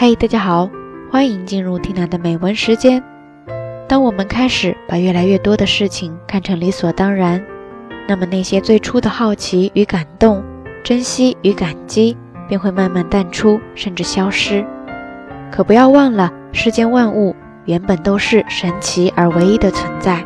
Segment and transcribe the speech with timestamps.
[0.00, 0.70] 嗨，大家好，
[1.12, 3.04] 欢迎进入缇娜的美文时间。
[3.86, 7.44] 当我们开始把越来越多的事情看成理所当然，
[8.08, 10.42] 那么那些最初的好奇与感动、
[10.82, 12.16] 珍惜与感激
[12.48, 14.64] 便会慢慢淡出，甚至消失。
[15.52, 17.36] 可不要忘了，世间万物
[17.66, 20.24] 原本都是神奇而唯一的存在。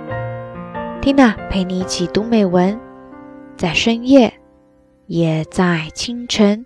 [1.03, 2.79] 缇娜陪你一起读美文，
[3.57, 4.35] 在深夜，
[5.09, 6.65] 也在清晨。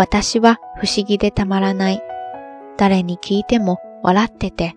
[0.00, 2.02] 私は不思議でたまらない。
[2.78, 4.74] 誰に聞いても笑ってて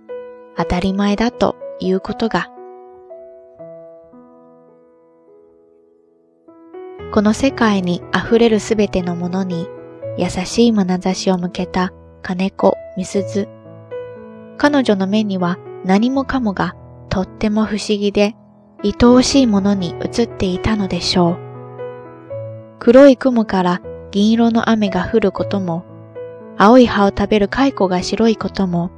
[0.58, 2.50] 当たり前だということが。
[7.14, 9.70] この世界に溢れるすべてのものに
[10.18, 13.48] 優しい眼差しを向けた金子みすず。
[14.58, 16.76] 彼女の目には何もかもが
[17.08, 18.36] とっても不思議で
[18.84, 21.38] 愛おしいものに映っていたのでしょう。
[22.80, 23.82] 黒い雲から
[24.14, 25.84] 銀色の雨が降ることも、
[26.56, 28.92] 青い葉を食べる蚕が白いことも、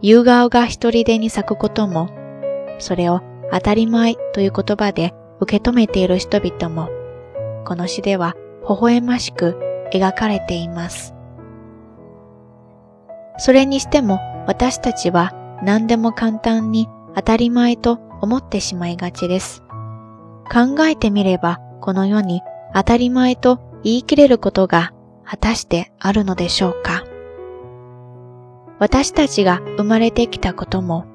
[0.00, 2.08] 夕顔が一人でに咲くことも、
[2.78, 3.20] それを
[3.52, 6.88] 当たり前という言葉で受け止めている人々も、
[7.66, 8.34] この詩では
[8.66, 9.54] 微笑ましく
[9.92, 11.14] 描かれています。
[13.36, 19.62] それにしても私たちは何でも簡単に当たり前と思ってしまいがちです。
[20.50, 22.40] 考えてみればこの世に
[22.72, 24.92] 当たり前と言い切れることが
[25.24, 27.04] 果たしてあるのでしょうか？
[28.78, 31.06] 私たちが生まれてきたことも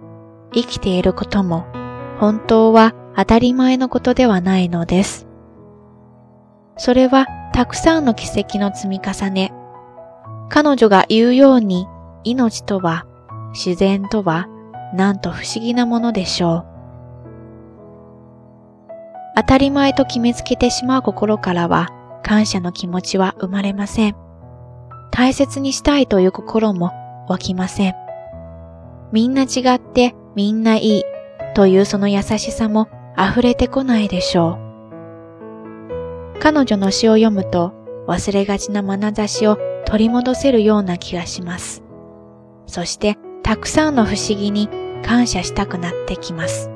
[0.54, 1.66] 生きていることも
[2.20, 5.28] 本当は当たり前のことではないのです。
[6.78, 9.52] それはたくさんの奇跡の積み重ね。
[10.50, 11.88] 彼女が言うように
[12.24, 13.06] 命とは
[13.54, 14.48] 自然とは
[14.94, 16.66] なんと不思議なものでしょう。
[19.36, 21.90] 当たり前と決めつけてしまう心からは
[22.24, 24.16] 感謝の気持ちは生まれません。
[25.12, 26.92] 大切にしたいという心も
[27.28, 27.96] 湧きません。
[29.12, 31.04] みんな違ってみんないい
[31.56, 32.88] というその優しさも
[33.18, 34.60] 溢れてこないでしょ
[36.36, 36.40] う。
[36.40, 37.74] 彼女の詩を読むと
[38.08, 41.84] 忘れがちな眼差しを取り戻せるような気がします。
[42.66, 44.70] そしてたくさんの不思議に
[45.04, 46.70] 感謝したくなってきます。